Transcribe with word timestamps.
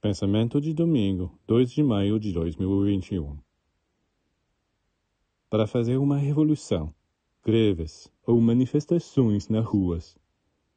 Pensamento 0.00 0.60
de 0.60 0.72
domingo, 0.72 1.36
2 1.44 1.72
de 1.72 1.82
maio 1.82 2.20
de 2.20 2.30
2021. 2.32 3.36
Para 5.50 5.66
fazer 5.66 5.96
uma 5.96 6.16
revolução, 6.16 6.94
greves 7.44 8.08
ou 8.24 8.40
manifestações 8.40 9.48
nas 9.48 9.66
ruas, 9.66 10.16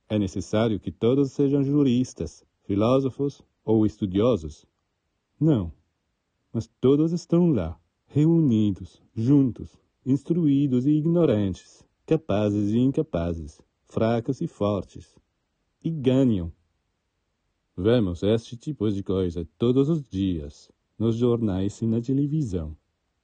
é 0.10 0.18
necessário 0.18 0.80
que 0.80 0.92
todos 0.92 1.34
sejam 1.34 1.64
juristas, 1.64 2.44
filósofos 2.64 3.44
ou 3.64 3.86
estudiosos? 3.86 4.66
Não. 5.40 5.72
Mas 6.52 6.68
todos 6.82 7.12
estão 7.12 7.52
lá, 7.52 7.80
reunidos, 8.08 9.04
juntos, 9.14 9.80
instruídos 10.04 10.88
e 10.88 10.94
ignorantes, 10.94 11.86
capazes 12.08 12.72
e 12.72 12.80
incapazes, 12.80 13.62
fracos 13.84 14.42
e 14.42 14.48
fortes, 14.48 15.16
e 15.84 15.92
ganham 15.92 16.52
Vemos 17.78 18.22
este 18.22 18.58
tipo 18.58 18.92
de 18.92 19.02
coisa 19.02 19.48
todos 19.58 19.88
os 19.88 20.04
dias, 20.04 20.70
nos 21.00 21.16
jornais 21.16 21.82
e 21.82 21.88
na 21.88 22.02
televisão, 22.02 22.76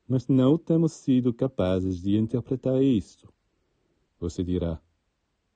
mas 0.08 0.30
não 0.30 0.58
temos 0.58 0.94
sido 0.94 1.34
capazes 1.34 2.02
de 2.02 2.17
interpretar 2.17 2.81
isto. 2.81 3.31
Você 4.18 4.45
dirá, 4.45 4.81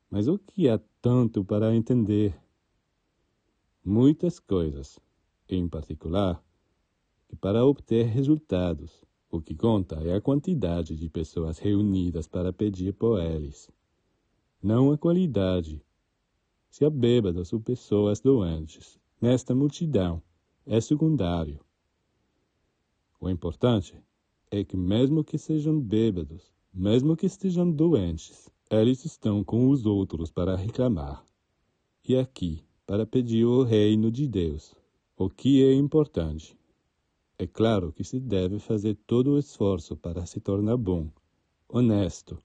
mas 0.09 0.27
o 0.27 0.37
que 0.37 0.67
há 0.67 0.77
tanto 1.01 1.43
para 1.43 1.73
entender? 1.73 2.37
Muitas 3.83 4.39
coisas, 4.39 4.99
em 5.47 5.69
particular, 5.69 6.43
que 7.29 7.35
para 7.37 7.65
obter 7.65 8.07
resultados, 8.07 9.05
o 9.29 9.41
que 9.41 9.55
conta 9.55 9.95
é 10.03 10.15
a 10.15 10.21
quantidade 10.21 10.97
de 10.97 11.09
pessoas 11.09 11.59
reunidas 11.59 12.27
para 12.27 12.51
pedir 12.51 12.93
por 12.93 13.21
eles, 13.21 13.71
não 14.61 14.91
a 14.91 14.97
qualidade 14.97 15.81
se 16.71 16.85
há 16.85 16.89
bêbados 16.89 17.51
ou 17.51 17.59
pessoas 17.59 18.21
doentes 18.21 18.97
nesta 19.21 19.53
multidão, 19.53 20.23
é 20.65 20.79
secundário. 20.79 21.59
O 23.19 23.29
importante 23.29 24.01
é 24.49 24.63
que, 24.63 24.77
mesmo 24.77 25.21
que 25.21 25.37
sejam 25.37 25.79
bêbados, 25.79 26.49
mesmo 26.73 27.17
que 27.17 27.25
estejam 27.25 27.69
doentes, 27.69 28.49
eles 28.69 29.03
estão 29.03 29.43
com 29.43 29.69
os 29.69 29.85
outros 29.85 30.31
para 30.31 30.55
reclamar. 30.55 31.23
E 32.07 32.15
aqui, 32.15 32.63
para 32.87 33.05
pedir 33.05 33.43
o 33.43 33.63
reino 33.63 34.09
de 34.09 34.25
Deus, 34.25 34.73
o 35.17 35.29
que 35.29 35.61
é 35.63 35.73
importante. 35.73 36.57
É 37.37 37.45
claro 37.45 37.91
que 37.91 38.03
se 38.03 38.17
deve 38.17 38.59
fazer 38.59 38.95
todo 39.05 39.31
o 39.31 39.37
esforço 39.37 39.97
para 39.97 40.25
se 40.25 40.39
tornar 40.39 40.77
bom, 40.77 41.09
honesto, 41.67 42.37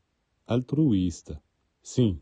altruísta. 0.46 1.40
Sim, 1.80 2.20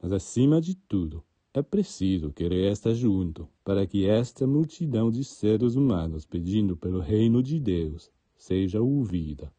mas 0.00 0.12
acima 0.12 0.60
de 0.60 0.74
tudo, 0.74 1.22
é 1.52 1.62
preciso 1.62 2.32
querer 2.32 2.70
estar 2.70 2.94
junto 2.94 3.48
para 3.64 3.86
que 3.86 4.06
esta 4.06 4.46
multidão 4.46 5.10
de 5.10 5.24
seres 5.24 5.74
humanos 5.74 6.24
pedindo 6.24 6.76
pelo 6.76 7.00
reino 7.00 7.42
de 7.42 7.58
Deus 7.58 8.10
seja 8.36 8.80
ouvida. 8.80 9.52